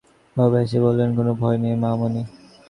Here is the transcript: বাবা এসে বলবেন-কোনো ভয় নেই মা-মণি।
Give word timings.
বাবা 0.37 0.57
এসে 0.61 0.77
বলবেন-কোনো 0.81 1.31
ভয় 1.33 1.57
নেই 1.57 1.75
মা-মণি। 1.83 2.21